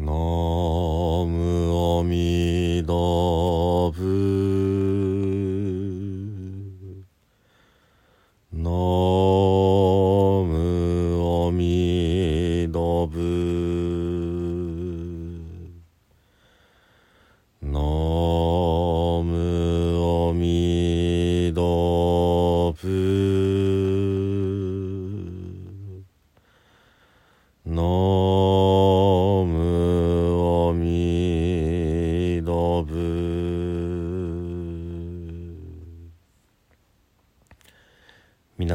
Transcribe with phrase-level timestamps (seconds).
[0.00, 0.12] ナ
[1.26, 2.94] ムアミダ
[3.90, 3.98] ブ
[8.52, 8.70] ナ
[10.46, 10.54] ム
[11.48, 14.27] アミダブ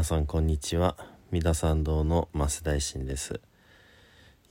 [0.03, 0.97] さんこんにちは。
[1.31, 3.39] 三田参道の増大臣です。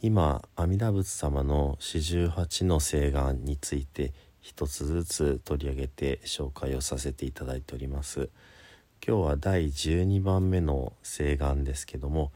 [0.01, 8.31] 今阿弥陀仏様の四十八の誓願について一つずつ取り上げて紹介をさせていただいております。
[9.07, 12.33] 今日は第12番目の誓願ですけども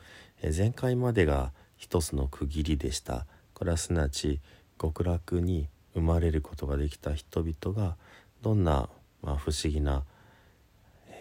[0.54, 3.24] 前回までが一つの区切りでした。
[3.54, 4.40] これはすなわち
[4.78, 7.96] 極楽に生まれることができた人々が
[8.42, 8.90] どんな、
[9.22, 10.04] まあ、不思議な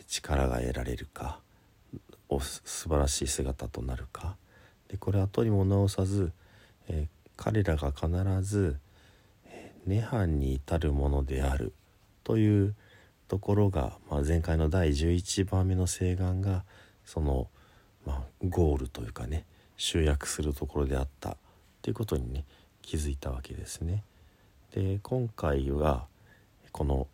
[0.07, 1.44] 力が得られるか。
[2.29, 4.35] お素晴らしい姿となるか
[4.87, 6.31] でこれは後にも直さず、
[6.87, 8.07] えー彼らが必
[8.43, 8.77] ず
[9.45, 11.73] えー涅槃に至るものである
[12.23, 12.75] という
[13.27, 16.63] ところが、まあ、前回の第11番目の誓願が
[17.05, 17.47] その、
[18.05, 19.45] まあ、ゴールというかね
[19.77, 21.37] 集約するところであった
[21.81, 22.45] ということにね
[22.81, 24.03] 気づいたわけですね。
[24.73, 26.05] で今回は
[26.71, 27.07] この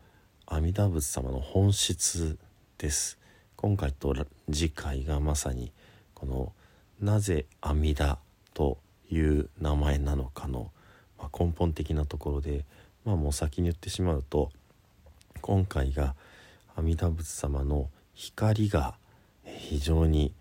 [0.45, 2.37] 阿弥陀仏様の本質
[2.77, 3.17] です。
[3.61, 4.13] 今回と
[4.51, 5.71] 次回がまさに
[6.13, 6.53] この
[6.99, 8.17] なぜ阿弥陀
[8.53, 8.77] と
[9.09, 10.71] いう名前なのかの、
[11.17, 12.65] まあ、根本的なところで、
[13.05, 14.51] まあ、もう先に言ってしまうと
[15.41, 16.15] 今回が
[16.75, 18.95] 阿弥陀仏様の光が
[19.43, 20.33] 非常に、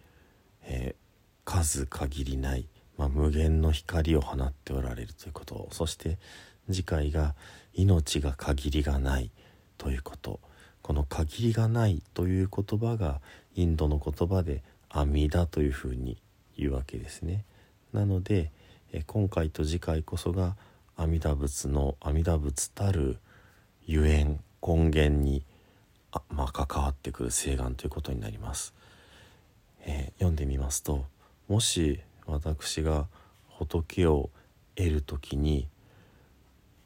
[0.65, 1.01] えー
[1.45, 5.69] 数限りない、まあ、無限の光を放っておられるということ。
[5.73, 6.19] そして
[6.71, 7.35] 次回が
[7.75, 9.31] 命が限りがない
[9.77, 10.39] ということ。
[10.83, 13.21] この限りがないという言葉が
[13.55, 16.21] インドの言葉で阿弥陀というふうに
[16.57, 17.45] 言うわけですね。
[17.93, 18.51] なので
[19.07, 20.57] 今回と次回こそが
[20.97, 23.19] 阿弥陀仏の阿弥陀仏たる
[23.87, 25.45] ゆえん根源に
[26.13, 28.75] あ、まあ、関わってくる誓願ということになります。
[29.83, 31.07] えー読んでみますと
[31.49, 33.07] もし私が
[33.49, 34.29] 仏を
[34.77, 35.69] 得る時に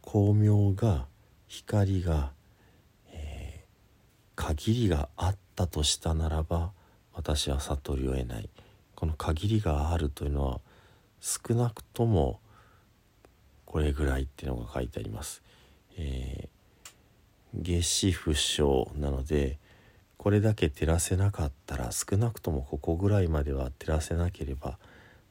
[0.04, 1.06] 光明が
[1.54, 2.32] 光が、
[4.36, 6.72] 限りがあったとしたならば
[7.12, 8.48] 私は悟りを得ない
[8.94, 10.60] この限りがあるというのは
[11.20, 12.40] 少なくとも
[13.64, 15.42] これぐらいっていうのが書いてあります。
[15.96, 16.54] えー
[17.62, 19.58] 夏至不詳なので
[20.16, 24.78] これだけ照らせなかったら少なくともここぐらいまでは照らせなければ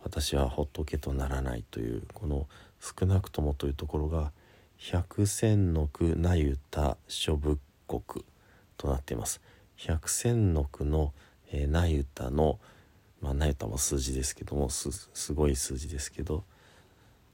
[0.04, 2.48] 私は仏とならないというこの
[2.80, 4.32] 少なくともというところが
[4.78, 8.24] 百千の句なゆた諸仏国
[8.78, 9.42] となっています。
[9.78, 11.14] 百千の句の、
[11.52, 12.60] えー、なゆたの
[13.22, 16.44] まあなゆたも数字ですけどもすすごい数字ですけど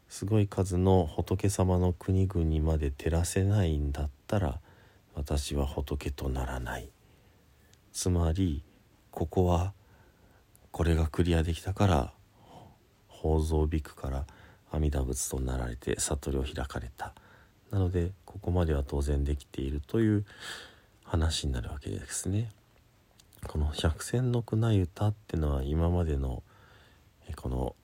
[0.08, 4.60] すごい数の仏様の国々まで照らせないんだったら
[5.16, 6.90] 私は仏とならない。
[7.92, 8.64] つまり
[9.12, 9.74] ここは
[10.72, 12.14] これがクリアできたから
[13.10, 14.26] 宝蔵ビクから
[14.72, 17.14] 阿弥陀仏となられて悟りを開かれた。
[17.72, 20.26] なのでここまでは当然できているという
[21.10, 22.52] 話になるわけですね。
[23.48, 26.44] この百戦の句な歌っていうのは今までの
[27.36, 27.76] この、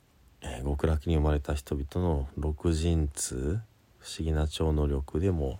[0.64, 3.60] 極楽に生まれた人々の六神通
[3.98, 5.60] 不思議な超能力でも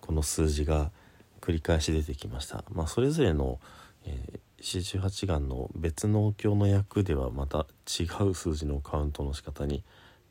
[0.00, 0.92] この数字が
[1.40, 2.62] 繰り返し出てきました。
[2.72, 3.58] まあ、それぞれの、
[4.04, 9.82] え四十八願の別のお経の役ではまた違う数字のカウントの仕方に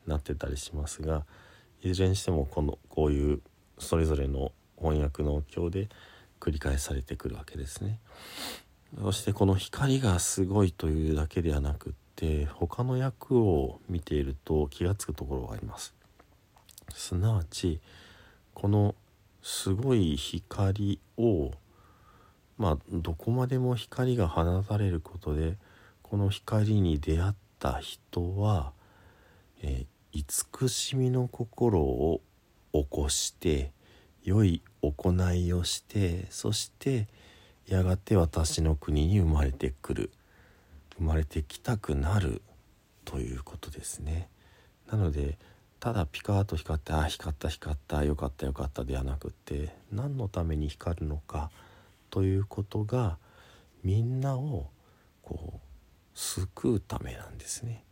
[0.06, 1.26] なってたりしますが
[1.82, 3.42] いずれにしてもこのこういう
[3.78, 5.90] それぞれの翻訳のお経で
[6.42, 8.00] 繰り返されてくるわけですね。
[9.00, 15.94] そしてこの光がすごいというだけではなくって他の役を見ていると気が付くところがあります。
[16.94, 17.80] すなわち
[18.54, 18.94] この
[19.42, 21.52] すごい光を
[22.58, 25.56] まあどこまでも光が放たれることで
[26.02, 28.72] この光に出会った人は、
[29.62, 32.20] えー慈しみの心を
[32.72, 33.72] 起こして
[34.24, 37.08] 良い行いをしてそして
[37.66, 40.10] やがて私の国に生まれてくる
[40.98, 42.42] 生まれてきたくなる
[43.04, 44.28] ということですね。
[44.90, 45.38] なので
[45.80, 51.50] ただピカーと光ってあ光った光ったよかったよかったではなくって何のために光るのか
[52.10, 53.18] ということが
[53.82, 54.68] みんなを
[55.22, 55.58] こう
[56.14, 57.84] 救うためなんですね。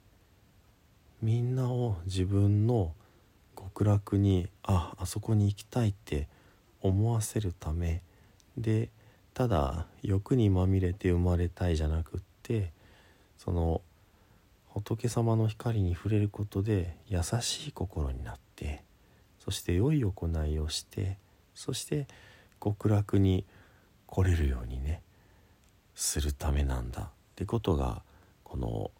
[1.23, 2.93] みんなを自分の
[3.65, 6.29] 極楽にああそこに行きたいって
[6.81, 8.03] 思わせるため
[8.57, 8.89] で
[9.35, 12.73] ただ欲にまみれて生まれたいじゃなくって
[13.39, 13.83] その
[14.67, 18.83] 仏様の光に触れることで優しい心になって
[19.39, 21.19] そして良い行いをして
[21.55, 22.07] そして
[22.63, 23.45] 極楽に
[24.07, 25.03] 来れるようにね
[25.95, 27.03] するためなんだ。
[27.03, 27.07] っ
[27.37, 28.03] てことが
[28.45, 28.91] この、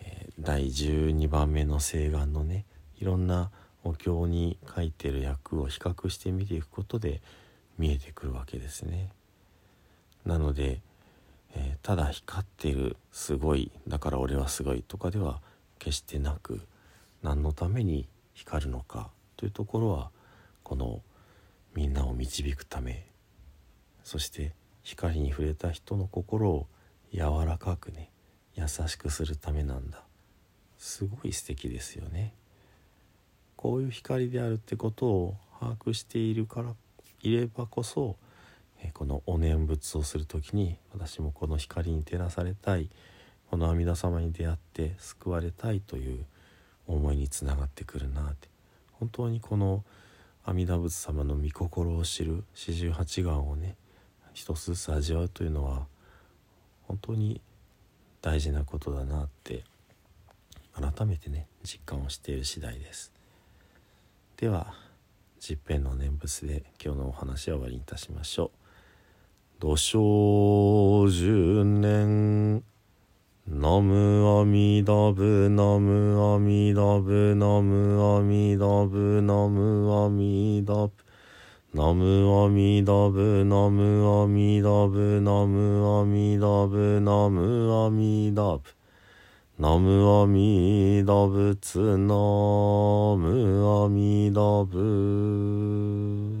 [0.00, 2.64] えー、第12番目の誓願のね
[3.00, 3.50] いろんな
[3.84, 7.20] お経に書いてる役を比較して見ていくことで
[7.78, 9.10] 見えてくるわけですね。
[10.24, 10.80] なので、
[11.54, 15.40] えー、ただ光ってるすごいだから俺はすごいとかでは
[15.78, 16.60] 決してなく
[17.22, 20.10] 何のために光るのかというところは
[20.62, 21.00] この
[21.74, 23.06] みんなを導くため
[24.02, 24.52] そして
[24.82, 26.66] 光に触れた人の心を
[27.12, 28.10] 柔らかくね
[28.54, 30.02] 優しくするためなんだ
[30.78, 32.34] すごい素敵ですよね
[33.56, 36.74] こういう光であるってことを把握しているから
[37.22, 38.16] いればこそ
[38.92, 42.88] このお念仏をする時に私もこの光に照らされたい。
[43.50, 46.24] この阿弥陀様に出会って救われたいという
[46.86, 48.48] 思いにつながってくるなって。
[48.92, 49.84] 本当にこの
[50.44, 53.76] 阿弥陀仏様の御心を知る四十八願をね
[54.32, 55.86] 一つずつ味わうというのは
[56.82, 57.40] 本当に
[58.20, 59.64] 大事なことだなって
[60.72, 63.15] 改めてね実感をしている次第です。
[64.36, 64.74] では
[65.40, 69.60] 十遍の念仏で今日のお話は終わりにいたしましょう。
[69.60, 72.62] 土生十年
[73.48, 80.92] ナムアミダブナムアミダブナムアミダブナムアミダブ
[81.72, 88.62] ナムアミダブナムアミダブナムアミダブナムアミダブ
[89.58, 92.14] ナムアミダ仏ナ
[93.16, 96.35] むアミダ仏。